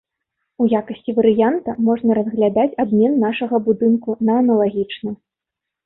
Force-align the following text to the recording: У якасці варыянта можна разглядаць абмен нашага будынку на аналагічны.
У 0.63 0.69
якасці 0.77 1.15
варыянта 1.19 1.75
можна 1.91 2.17
разглядаць 2.21 2.65
абмен 2.87 3.13
нашага 3.27 3.63
будынку 3.71 4.21
на 4.29 4.43
аналагічны. 4.45 5.11